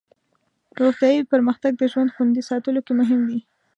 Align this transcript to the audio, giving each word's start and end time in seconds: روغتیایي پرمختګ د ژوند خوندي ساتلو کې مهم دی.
روغتیایي 0.79 1.29
پرمختګ 1.31 1.71
د 1.77 1.83
ژوند 1.91 2.13
خوندي 2.15 2.41
ساتلو 2.49 2.81
کې 2.85 2.93
مهم 2.99 3.21
دی. 3.29 3.39